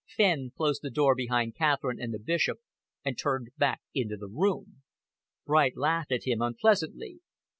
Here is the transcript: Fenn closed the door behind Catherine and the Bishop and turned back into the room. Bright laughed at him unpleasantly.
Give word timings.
Fenn 0.17 0.49
closed 0.57 0.81
the 0.81 0.89
door 0.89 1.13
behind 1.13 1.53
Catherine 1.55 2.01
and 2.01 2.11
the 2.11 2.17
Bishop 2.17 2.57
and 3.05 3.15
turned 3.15 3.49
back 3.59 3.81
into 3.93 4.17
the 4.17 4.29
room. 4.29 4.81
Bright 5.45 5.77
laughed 5.77 6.11
at 6.11 6.25
him 6.25 6.41
unpleasantly. 6.41 7.19